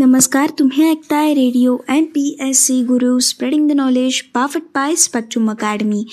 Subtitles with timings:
[0.00, 5.50] नमस्कार तुम्ही ऐकताय radio M P S C Guru spreading the knowledge पाफट by Spectrum
[5.50, 6.04] academy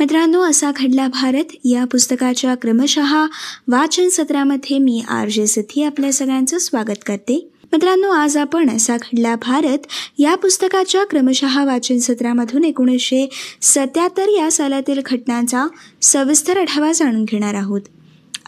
[0.00, 1.44] मित्रांनो असा घडला भारत.
[1.64, 3.26] या पुस्तकाच्या क्रमशः
[3.68, 7.50] वाचन सत्रामध्ये मी आर जे सिथी आपल्या सगळ्यांचं स्वागत करते.
[7.72, 9.78] मित्रांनो आज आपण असा घडला भारत.
[10.18, 13.28] या पुस्तकाच्या क्रमशः वाचन सत्रामधून एकोणीसशे
[13.62, 15.66] सत्याहत्तर या सालातील घटनांचा
[16.02, 17.80] सविस्तर आढावा जाणून घेणार आहोत.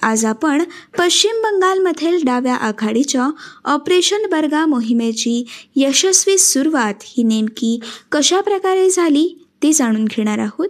[0.02, 0.62] आज आपण
[0.98, 3.28] पश्चिम बंगालमधील डाव्या आघाडीच्या
[3.64, 5.46] ऑपरेशन बर्गा मोहिमेची
[5.76, 7.80] यशस्वी सुरुवात ही नेमकी
[8.12, 10.68] कशा प्रकारे झाली ते जाणून घेणार आहोत.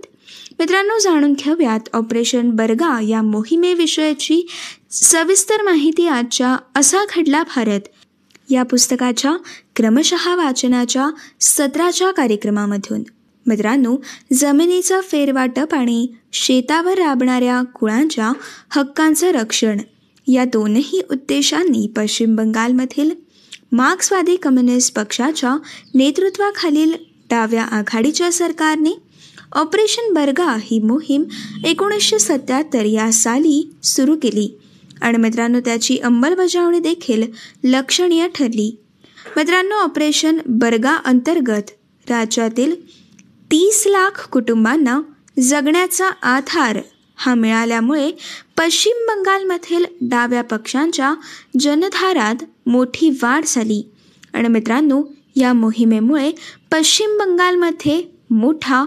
[0.59, 4.47] मित्रांनो जाणून घेऊयात ऑपरेशन बर्गा या मोहिमेविषयीची
[4.91, 7.81] सविस्तर माहिती आजच्या असा घडला भारत.
[8.51, 9.37] या पुस्तकाच्या
[9.77, 11.07] क्रमशः वाचनाच्या
[11.41, 13.03] सत्राच्या कार्यक्रमामधून.
[13.49, 13.97] मित्रांनो
[14.33, 18.33] जमिनीचं फेरवाटप आणि शेतावर राबणाऱ्या कुळांच्या
[18.71, 19.79] हक्कांचं रक्षण
[20.27, 23.11] या दोनही उद्देशांनी पश्चिम बंगालमधील
[23.73, 25.57] मार्क्सवादी कम्युनिस्ट पक्षाच्या
[25.95, 26.93] नेतृत्वाखालील
[27.31, 28.91] डाव्या आघाडीच्या सरकारने
[29.53, 31.25] ऑपरेशन बर्गा ही मोहीम
[31.65, 34.49] एकोणीसशे सत्याहत्तर या साली सुरू केली.
[35.01, 37.23] आणि मित्रांनो त्याची अंमलबजावणी देखील
[37.65, 38.77] लक्षणीय ठरली.
[39.37, 41.71] मित्रांनो ऑपरेशन बर्गा अंतर्गत
[42.11, 42.75] राज्यातील
[43.51, 45.01] तीस लाख कुटुंबांना
[45.41, 46.79] जगण्याचा आधार
[47.17, 48.11] हा मिळाल्यामुळे
[48.59, 51.15] पश्चिम बंगालमधील डाव्या पक्षांच्या
[51.61, 53.91] जनधारात मोठी वाढ झाली.
[54.33, 55.03] आणि मित्रांनो
[55.37, 56.31] या मोहिमेमुळे
[56.73, 58.85] पश्चिम बंगालमध्ये मोठा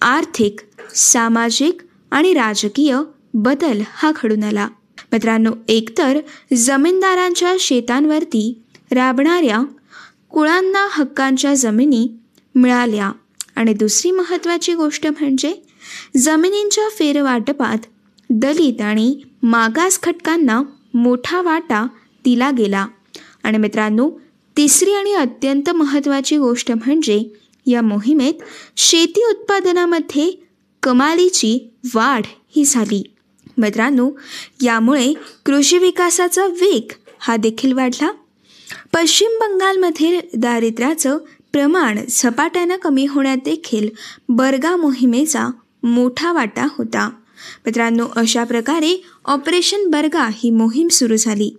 [0.00, 0.60] आर्थिक
[0.94, 2.98] सामाजिक आणि राजकीय
[3.34, 4.68] बदल हा घडून आला.
[5.12, 6.18] मित्रांनो एकतर
[6.56, 9.62] जमीनदारांच्या शेतांवरती राबणाऱ्या
[10.30, 12.08] कुळांना हक्कांच्या जमिनी
[12.54, 13.12] मिळाल्या
[13.58, 15.54] आणि दुसरी महत्त्वाची गोष्ट म्हणजे
[16.16, 17.78] जमिनींच्या फेरवाटपात
[18.30, 20.62] दलित आणि मागास घटकांना
[20.94, 21.86] मोठा वाटा
[22.24, 22.86] दिला गेला.
[23.42, 24.10] आणि मित्रांनो
[24.56, 27.36] तिसरी आणि अत्यंत महत्त्वाची गोष्ट म्हणजे
[27.66, 28.34] या मोहिमेत
[28.76, 30.46] शेती उत्पादनामध्ये
[30.82, 32.22] कमालीची वाढ
[32.56, 33.02] ही झाली.
[33.58, 34.10] मित्रांनो
[34.62, 35.14] यामुळे
[35.46, 38.10] कृषी विकासाचा वेग हा देखील वाढला.
[38.94, 41.18] पश्चिम बंगालमधील दारिद्र्याचं
[41.52, 43.88] प्रमाण झपाट्यानं कमी होण्यात देखील
[44.28, 45.46] बर्गा मोहिमेचा
[45.82, 47.10] मोठा वाटा होता.
[47.66, 51.56] मित्रांनो अशा प्रकारे ऑपरेशन बर्गा ही मोहीम सुरू झाली.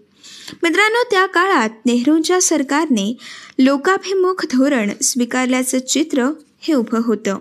[0.63, 3.17] मित्रांनो त्या काळात नेहरूंच्या सरकारने
[3.59, 7.37] लोकाभिमुख धोरण स्वीकारल्याचं चित्र हे उभं होतं.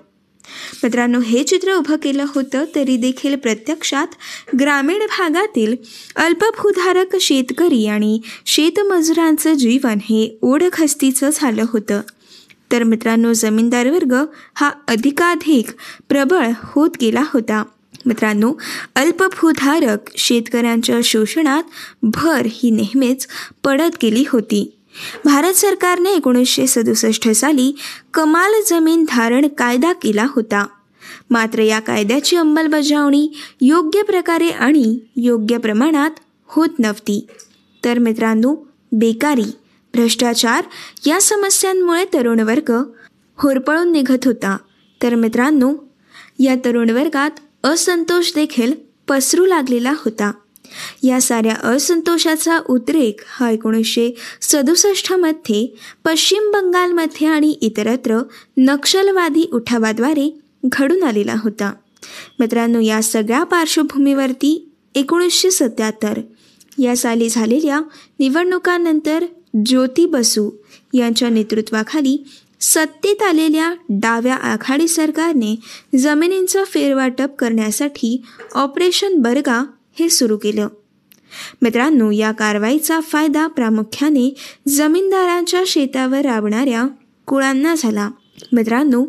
[0.83, 4.07] मित्रांनो हे चित्र उभं केलं होतं तरी देखील प्रत्यक्षात
[4.61, 5.77] ग्रामीण भागातील
[6.17, 12.01] अल्पभूधारक शेतकरी आणि शेतमजुरांचं जीवन हे ओढखस्तीचं झालं होतं.
[12.73, 14.15] तर मित्रांनो जमीनदार वर्ग
[14.55, 15.67] हा अधिकाधिक
[16.09, 17.65] प्रबळ होत गेला होता.
[18.06, 18.55] मित्रांनो
[18.95, 21.62] अल्पभूधारक शेतकऱ्यांच्या शोषणात
[22.03, 23.27] भर ही नेहमीच
[23.65, 24.75] पडत गेली होती.
[25.25, 27.77] भारत सरकारने एकोणीसशे सदुसष्ट साली
[28.15, 30.67] कमाल जमीन धारण कायदा केला होता.
[31.31, 33.31] मात्र या कायद्याची अंमलबजावणी
[33.61, 36.11] योग्य प्रकारे आणि योग्य प्रमाणात
[36.47, 37.27] होत नव्हती.
[37.85, 38.55] तर मित्रांनो
[38.93, 39.50] बेकारी
[39.94, 40.65] भ्रष्टाचार
[41.06, 42.82] या समस्यांमुळे तरुण वर्ग
[43.38, 44.56] होरपळून निघत होता.
[45.03, 45.75] तर मित्रांनो
[46.38, 47.31] या तरुण वर्गात
[47.65, 48.72] असंतोष देखील
[49.09, 50.32] पसरू लागलेला होता.
[51.03, 58.22] या साऱ्या असंतोषाचा उद्रेक हा एकोणीसशे सदुसष्टमध्ये पश्चिम बंगालमध्ये आणि इतरत्र
[58.56, 61.72] नक्षलवादी उठावाद्वारे घडून आलेला होता.
[62.38, 66.20] मित्रांनो या सगळ्या पार्श्वभूमीवरती एकोणीसशे सत्याहत्तर
[66.78, 67.81] या साली झालेल्या
[68.19, 69.25] निवडणुकांनंतर
[69.67, 70.51] ज्योती बसू
[70.95, 72.25] यांच्या नेतृत्वाखाली
[72.61, 75.57] सत्तेत आलेल्या डाव्या आघाडी सरकारने
[75.99, 78.23] जमिनींचं फेरवाटप करण्यासाठी
[78.55, 79.65] ऑपरेशन बर्गा
[79.99, 80.69] हे सुरू केलं.
[81.63, 84.35] मित्रांनो या कारवाईचा फायदा प्रामुख्याने
[84.69, 86.87] जमीनदारांच्या शेतावर राबणाऱ्या
[87.27, 88.11] कुळांना झाला.
[88.53, 89.07] मित्रांनो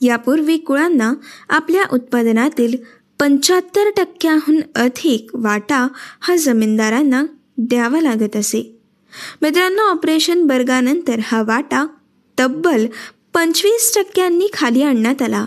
[0.00, 1.14] यापूर्वी कुळांना
[1.48, 2.76] आपल्या उत्पादनातील
[3.20, 5.88] पंच्याहत्तर टक्क्याहून अधिक वाटा
[6.20, 7.24] हा जमीनदारांना
[7.58, 8.75] द्यावा लागत असे.
[9.42, 11.86] मित्रांनो ऑपरेशन बर्गानंतर हा वाटा
[12.40, 12.86] तब्बल
[13.34, 15.44] पंचवीस टक्क्यांनी खाली आणण्यात आला.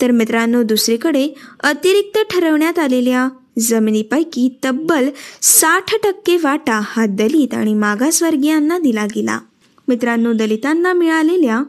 [0.00, 1.28] तर मित्रांनो दुसरीकडे
[1.60, 3.28] अतिरिक्त ठरवण्यात आलेल्या
[3.58, 5.08] जमिनीपैकी तब्बल
[5.42, 9.38] साठ टक्के वाटा हा दलित आणि मागासवर्गीयांना दिला गेला.
[9.88, 11.62] मित्रांनो दलितांना मिळालेल्या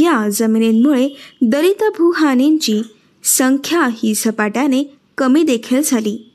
[0.00, 1.08] या जमिनींमुळे
[1.42, 2.82] दलित भूहानींची
[3.24, 6.30] संख्या ही झपाट्याने कमी देखील झाली.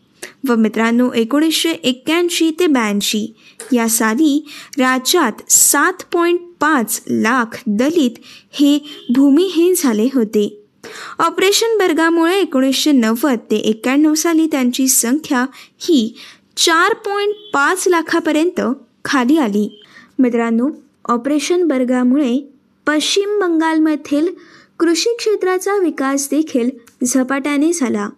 [0.47, 3.33] व मित्रांनो एकोणीसशे एक्क्याऐंशी ते ब्याऐंशी
[3.73, 4.45] या साली
[4.77, 8.11] राज्यात सात पॉईंट पाच लाख दलित
[8.51, 8.79] हे
[9.15, 10.63] भूमिहीन झाले होते.
[11.19, 15.45] ऑपरेशन बर्गामुळे एकोणीसशे नव्वद ते एक्क्याण्णव साली त्यांची संख्या
[15.79, 16.17] ही
[16.57, 18.61] चार पॉईंट पाच लाखापर्यंत
[19.05, 19.81] खाली आली.
[20.19, 20.69] मित्रांनो
[21.05, 22.53] ऑपरेशन बर्गामुळे
[22.87, 24.27] पश्चिम बंगालमधील
[24.79, 26.69] कृषी क्षेत्राचा विकास देखील
[27.05, 28.09] झपाट्याने झाला.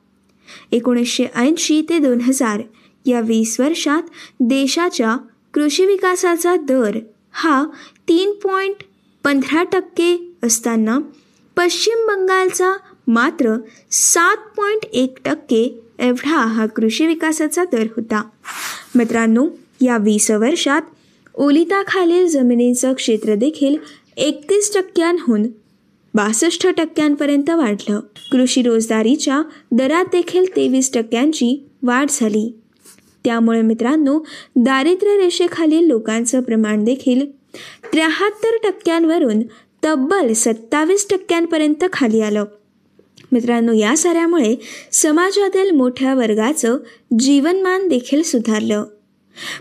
[0.71, 2.61] एकोणीसशे ऐंशी ते दोन हजार
[3.05, 4.03] या वीस वर्षात
[4.39, 5.17] देशाच्या
[5.53, 6.99] कृषी विकासाचा दर
[7.31, 7.65] हा
[8.07, 8.83] तीन पॉईंट
[9.23, 10.99] पंधरा टक्के असताना
[11.57, 12.77] पश्चिम बंगालचा
[13.07, 13.55] मात्र
[13.91, 18.23] सात पॉईंट एक टक्के एवढा हा कृषी विकासाचा दर होता.
[18.95, 19.47] मित्रांनो
[19.81, 20.81] या वीस वर्षात
[21.35, 23.75] ओलिताखालील जमिनीचं क्षेत्र देखील
[24.17, 25.43] एकतीस टक्क्यांहून
[26.13, 27.99] बासष्ट टक्क्यांपर्यंत वाढलं.
[28.31, 29.41] कृषी रोजगारीच्या
[29.71, 32.55] दरात देखील तेवीस टक्क्यांची वाढ झाली.
[33.23, 34.19] त्यामुळे मित्रांनो
[34.55, 37.31] दारिद्र्य रेषेखालील लोकांचं प्रमाण देखील
[37.93, 39.41] त्र्याहत्तर टक्क्यांवरून
[39.85, 42.45] तब्बल सत्तावीस टक्क्यांपर्यंत खाली आलं.
[43.31, 44.55] मित्रांनो या साऱ्यामुळे
[44.91, 46.77] समाजातील मोठ्या वर्गाचं
[47.19, 48.83] जीवनमान देखील सुधारलं.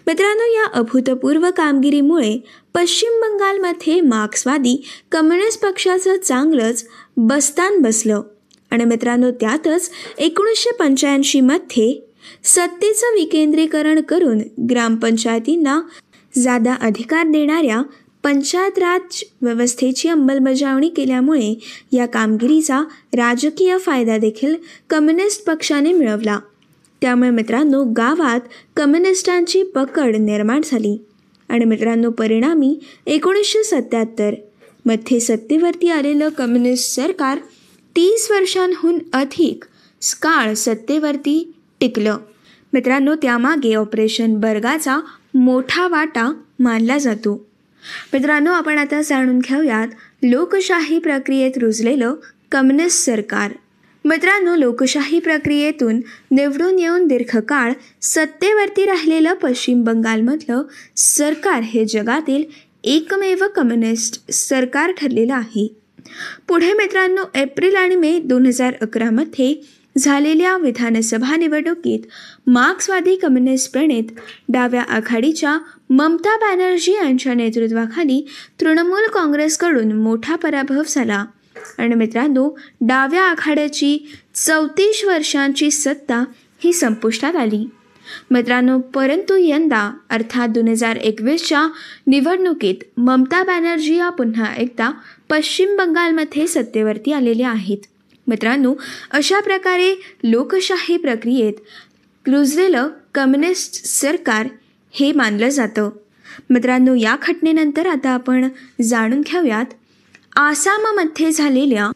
[0.06, 2.44] मित्रांनो या अभूतपूर्व कामगिरीमुळे
[2.74, 6.86] पश्चिम बंगालमध्ये मार्क्सवादी कम्युनिस्ट पक्षाचं चांगलंच
[7.16, 8.22] बस्तान बसलं.
[8.70, 12.08] आणि मित्रांनो त्यातच एकोणीसशे पंच्याऐंशीमध्ये
[12.44, 14.40] सत्तेचं विकेंद्रीकरण करून
[14.70, 15.80] ग्रामपंचायतींना
[16.36, 17.82] जादा अधिकार देणाऱ्या
[18.22, 21.60] पंचायत राज व्यवस्थेची अंमलबजावणी केल्यामुळे
[21.92, 22.80] या कामगिरीचा
[23.12, 24.54] राजकीय फायदा देखील
[24.90, 26.38] कम्युनिस्ट पक्षाने मिळवला.
[27.00, 28.40] त्यामुळे मित्रांनो गावात
[28.76, 31.04] कम्युनिस्टांची पकड निर्माण झाली.
[31.48, 37.38] आणि मित्रांनो परिणामी एकोणीसशे सत्याहत्तरमध्ये सत्तेवरती आलेलं कम्युनिस्ट सरकार
[37.96, 39.64] तीस वर्षांहून अधिक
[40.22, 42.16] काळ सत्तेवरती टिकलं.
[42.72, 44.98] मित्रांनो त्यामागे ऑपरेशन बर्गाचा
[45.34, 47.46] मोठा वाटा मानला जातो.
[48.12, 49.88] मित्रांनो आपण आता जाणून घेऊयात
[50.22, 52.14] लोकशाही प्रक्रियेत रुजलेलं
[52.52, 53.52] कम्युनिस्ट सरकार.
[54.04, 56.00] मित्रांनो लोकशाही प्रक्रियेतून
[56.30, 60.62] निवडून येऊन दीर्घकाळ सत्तेवरती राहिलेलं पश्चिम बंगालमधलं
[60.96, 62.44] सरकार हे जगातील
[62.84, 65.66] एकमेव कम्युनिस्ट सरकार ठरलेलं आहे.
[66.48, 69.54] पुढे मित्रांनो एप्रिल आणि मे दोन हजार अकरामध्ये
[69.98, 72.06] झालेल्या विधानसभा निवडणुकीत
[72.46, 74.12] मार्क्सवादी कम्युनिस्ट प्रणित
[74.48, 75.58] डाव्या आघाडीच्या
[75.90, 78.24] ममता बॅनर्जी यांच्या नेतृत्वाखाली
[78.60, 81.24] तृणमूल काँग्रेसकडून मोठा पराभव झाला.
[81.78, 83.98] आणि मित्रांनो डाव्या आघाड्याची
[84.34, 86.24] चौतीस वर्षांची सत्ता
[86.64, 87.70] ही संपुष्टात आली.
[88.30, 91.68] मित्रांनो परंतु यंदा अर्थात दोन हजार एकवीसच्या
[92.06, 94.90] निवडणुकीत ममता बॅनर्जी या पुन्हा एकदा
[95.30, 97.78] पश्चिम बंगालमध्ये सत्तेवरती आलेल्या आहेत.
[98.26, 98.74] मित्रांनो
[99.10, 101.52] अशा प्रकारे लोकशाही प्रक्रियेत
[102.26, 104.48] रुजलेलं कम्युनिस्ट सरकार
[104.92, 105.90] हे मानलं जातं.
[106.50, 108.48] मित्रांनो या घटनेनंतर आता आपण
[108.82, 109.64] जाणून घेऊयात
[110.36, 111.90] आसाममध्ये झालेल्या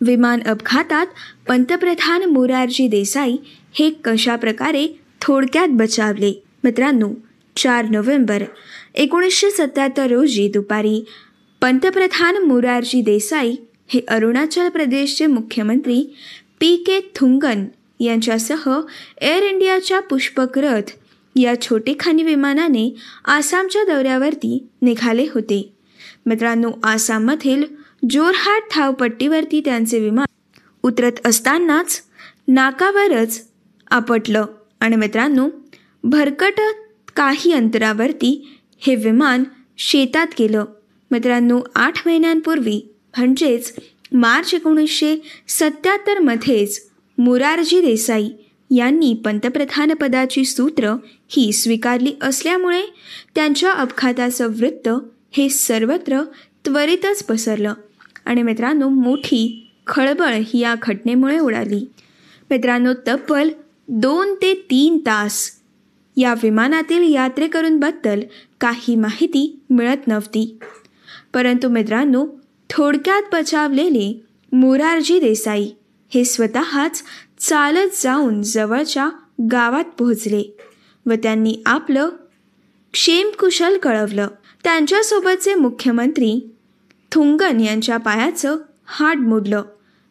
[0.00, 1.06] विमान अपघातात
[1.48, 3.36] पंतप्रधान मोरारजी देसाई
[3.72, 4.86] हे कशा प्रकारे
[5.20, 6.42] थोडक्यात बचावले?
[6.64, 7.10] मित्रांनो
[7.56, 8.42] चार नोव्हेंबर
[8.94, 11.04] एकोणीसशे सत्याहत्तर रोजी दुपारी
[11.62, 13.56] पंतप्रधान मोरारजी देसाई
[13.88, 16.16] हे अरुणाचल प्रदेशचे मुख्यमंत्री
[16.60, 17.64] पी के थुंगन
[18.00, 18.80] यांच्यासह
[19.20, 20.90] एअर इंडियाच्या पुष्पक रथ
[21.36, 22.94] या छोटेखानी विमानाने
[23.24, 25.72] आसामच्या दौऱ्यावरती निघाले होते.
[26.26, 27.64] मित्रांनो आसाममधील
[28.10, 30.26] जोरहाट धावपट्टीवरती त्यांचे विमान
[30.82, 32.02] उतरत असतानाच
[32.48, 33.40] नाकावरच
[33.90, 34.44] आपटलं.
[34.80, 35.48] आणि मित्रांनो
[36.04, 36.60] भरकट
[37.16, 39.44] काही अंतरावरती हे विमान
[39.78, 40.64] शेतात गेलं.
[41.10, 42.80] मित्रांनो आठ महिन्यांपूर्वी
[43.16, 43.74] म्हणजेच
[44.12, 45.16] मार्च एकोणीसशे
[45.48, 46.80] सत्याहत्तरमध्येच
[47.18, 48.28] मुरारजी देसाई
[48.70, 50.94] यांनी पंतप्रधानपदाची सूत्र
[51.28, 52.82] ही स्वीकारली असल्यामुळे
[53.34, 54.88] त्यांच्या अपघाताचं वृत्त
[55.30, 56.22] हे सर्वत्र
[56.64, 57.74] त्वरितच पसरलं.
[58.24, 61.90] आणि मित्रांनो मोठी खळबळ ही या घटनेमुळे उडाली.
[62.50, 63.48] मित्रांनो तब्बल
[63.88, 65.50] दोन ते तीन तास
[66.16, 68.20] या विमानातील यात्रेकरूंबद्दल
[68.60, 70.58] काही माहिती मिळत नव्हती.
[71.34, 72.26] परंतु मित्रांनो
[72.70, 74.22] थोडक्यात बचावलेले
[74.52, 75.70] मोरारजी देसाई
[76.14, 77.02] हे स्वतःच
[77.38, 79.08] चालत जाऊन जवळच्या
[79.52, 80.56] गावात पोहोचले
[81.06, 82.08] व त्यांनी आपलं
[82.92, 84.28] क्षेमकुशल कळवलं.
[84.64, 86.50] त्यांच्यासोबतचे मुख्यमंत्री
[87.12, 89.62] थुंगन यांच्या पायाचं हाड मोडलं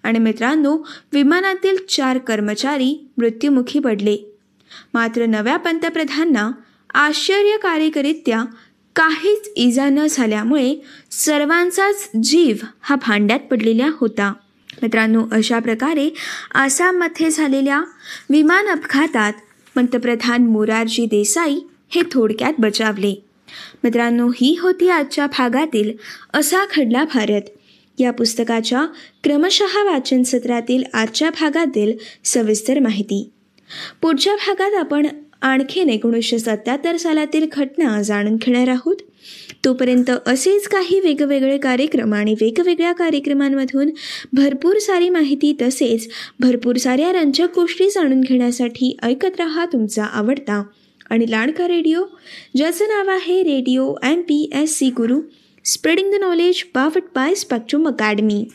[0.04, 0.78] आणि मित्रांनो
[1.14, 4.18] विमानातील चार कर्मचारी मृत्युमुखी पडले.
[4.94, 6.52] मात्र नव्या पंतप्रधानांना
[6.94, 8.44] आश्चर्यकारिकरित्या
[8.96, 10.76] काहीच इजा न झाल्यामुळे
[11.12, 14.34] सर्वांचाच जीव हा भांड्यात पडलेला होता.
[14.82, 16.14] मित्रांनो अशा प्रकारे
[16.56, 17.82] आसाममध्ये झालेल्या
[18.30, 19.34] विमान अपघातात
[19.76, 23.24] पंतप्रधान मोरारजी देसाई हे थोडक्यात बचावले.
[23.84, 25.92] मित्रांनो ही होती आजच्या भागातील
[26.34, 27.42] असा खडला भारत.
[28.00, 28.86] या पुस्तकाच्या
[29.24, 31.94] क्रमशः वाचन सत्रातील आजच्या भागातील
[32.26, 33.30] सविस्तर माहिती.
[34.02, 35.08] पुढच्या भागात आपण
[35.42, 38.96] आणखीन एकोणीसशे सत्याहत्तर सालातील घटना जाणून घेणार आहोत.
[39.66, 43.90] तोपर्यंत असेच काही वेगवेगळे कार्यक्रम आणि वेगवेगळ्या कार्यक्रमांमधून
[44.34, 46.08] भरपूर सारी माहिती तसेच
[46.40, 50.64] भरपूर साऱ्या रंजक गोष्टी जाणून घेण्यासाठी ऐकत राहा तुमचा आवडता
[51.10, 52.04] आणि लाडका रेडिओ
[52.56, 55.20] ज्याचं नाव आहे radio M P S C Guru
[55.66, 58.46] spreading the knowledge बाफट by Spectrum academy.